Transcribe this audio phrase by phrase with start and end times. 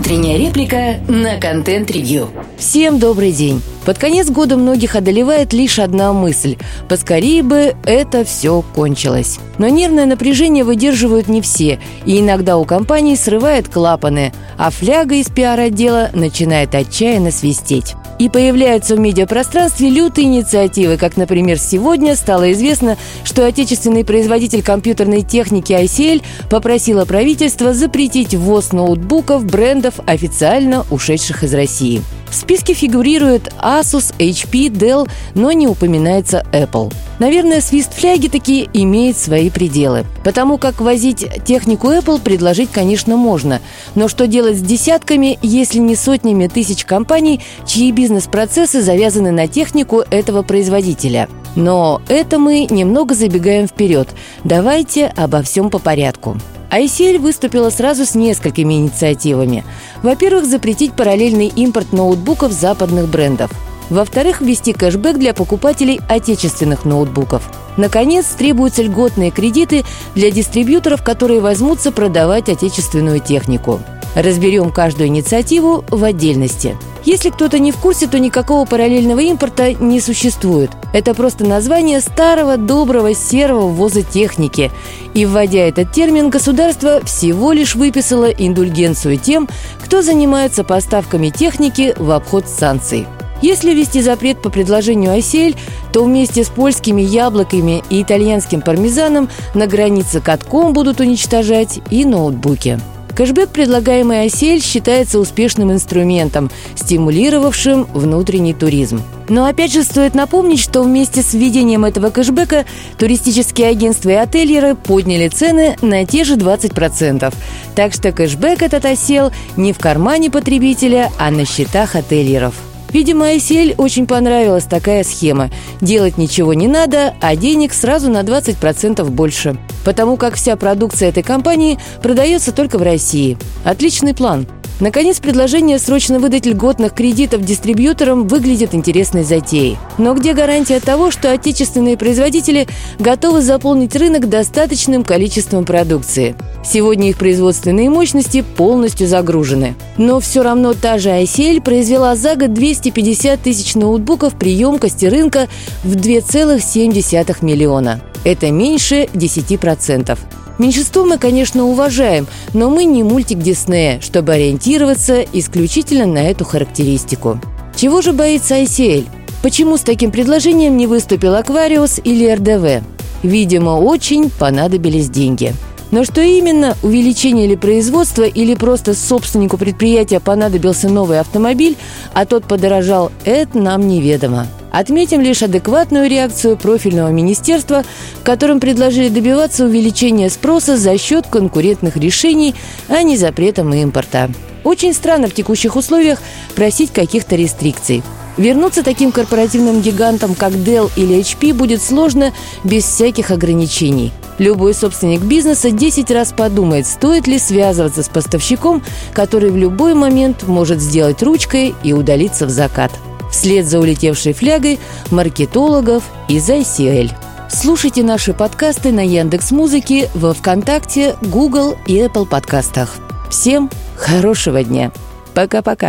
[0.00, 2.30] Утренняя реплика на контент-ревью.
[2.56, 3.60] Всем добрый день.
[3.84, 6.56] Под конец года многих одолевает лишь одна мысль–
[6.88, 9.38] поскорее бы это все кончилось.
[9.58, 15.28] Но нервное напряжение выдерживают не все, и иногда у компаний срывает клапаны, а фляга из
[15.28, 17.94] пиар-отдела начинает отчаянно свистеть.
[18.20, 25.22] И появляются в медиапространстве лютые инициативы, как, например, сегодня стало известно, что отечественный производитель компьютерной
[25.22, 32.02] техники ICL попросила правительство запретить ввоз ноутбуков брендов, официально ушедших из России.
[32.30, 36.92] В списке фигурирует Asus, HP, Dell, но не упоминается Apple.
[37.18, 40.06] Наверное, свист фляги таки имеет свои пределы.
[40.24, 43.60] Потому как возить технику Apple предложить, конечно, можно.
[43.96, 50.04] Но что делать с десятками, если не сотнями тысяч компаний, чьи бизнес-процессы завязаны на технику
[50.10, 51.28] этого производителя?
[51.56, 54.08] Но это мы немного забегаем вперед.
[54.44, 56.36] Давайте обо всем по порядку.
[56.70, 59.64] ICL выступила сразу с несколькими инициативами.
[60.02, 63.50] Во-первых, запретить параллельный импорт ноутбуков западных брендов.
[63.90, 67.50] Во-вторых, ввести кэшбэк для покупателей отечественных ноутбуков.
[67.76, 73.80] Наконец, требуются льготные кредиты для дистрибьюторов, которые возьмутся продавать отечественную технику.
[74.14, 80.00] Разберем каждую инициативу в отдельности– если кто-то не в курсе, то никакого параллельного импорта не
[80.00, 80.70] существует.
[80.92, 84.70] Это просто название старого, доброго, серого ввоза техники.
[85.14, 89.48] И вводя этот термин, государство всего лишь выписало индульгенцию тем,
[89.82, 93.06] кто занимается поставками техники в обход санкций.
[93.42, 95.56] Если ввести запрет по предложению ICL,
[95.92, 102.78] то вместе с польскими яблоками и итальянским пармезаном на границе катком будут уничтожать и ноутбуки.
[103.20, 109.02] Кэшбэк, предлагаемый осель, считается успешным инструментом, стимулировавшим внутренний туризм.
[109.28, 112.64] Но опять же стоит напомнить, что вместе с введением этого кэшбэка
[112.96, 117.34] туристические агентства и отельеры подняли цены на те же 20%.
[117.74, 122.54] Так что кэшбэк этот осел не в кармане потребителя, а на счетах отельеров.
[122.92, 125.50] Видимо, ICL очень понравилась такая схема.
[125.80, 129.56] Делать ничего не надо, а денег сразу на 20% больше.
[129.84, 133.38] Потому как вся продукция этой компании продается только в России.
[133.64, 134.46] Отличный план–
[134.80, 139.76] Наконец, предложение срочно выдать льготных кредитов дистрибьюторам выглядит интересной затеей.
[139.98, 142.66] Но где гарантия того, что отечественные производители
[142.98, 146.34] готовы заполнить рынок достаточным количеством продукции?
[146.64, 149.74] Сегодня их производственные мощности полностью загружены.
[149.98, 155.48] Но все равно та же ICL произвела за год 250 тысяч ноутбуков при емкости рынка
[155.84, 158.00] в 2,7 миллиона.
[158.24, 160.18] Это меньше 10%.
[160.60, 167.40] Меньшинство мы, конечно, уважаем, но мы не мультик Диснея, чтобы ориентироваться исключительно на эту характеристику.
[167.74, 169.06] Чего же боится ICL?
[169.42, 172.84] Почему с таким предложением не выступил Аквариус или РДВ?
[173.22, 175.54] Видимо, очень понадобились деньги.
[175.92, 181.78] Но что именно, увеличение ли производства или просто собственнику предприятия понадобился новый автомобиль,
[182.12, 184.46] а тот подорожал, это нам неведомо.
[184.70, 187.84] Отметим лишь адекватную реакцию профильного министерства,
[188.20, 192.54] в котором предложили добиваться увеличения спроса за счет конкурентных решений,
[192.88, 194.30] а не запретом импорта.
[194.62, 196.20] Очень странно в текущих условиях
[196.54, 198.02] просить каких-то рестрикций.
[198.36, 202.32] Вернуться таким корпоративным гигантам, как Dell или HP, будет сложно
[202.62, 204.12] без всяких ограничений.
[204.38, 208.82] Любой собственник бизнеса 10 раз подумает, стоит ли связываться с поставщиком,
[209.12, 212.92] который в любой момент может сделать ручкой и удалиться в закат
[213.30, 214.78] вслед за улетевшей флягой
[215.10, 217.12] маркетологов из ICL.
[217.48, 222.96] Слушайте наши подкасты на Яндекс Музыке, во ВКонтакте, Google и Apple подкастах.
[223.28, 224.92] Всем хорошего дня.
[225.34, 225.88] Пока-пока.